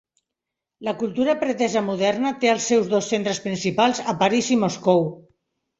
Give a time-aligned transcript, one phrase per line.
[0.87, 5.09] La cultura pretesa moderna té els seus dos centres principals a París i Moscou.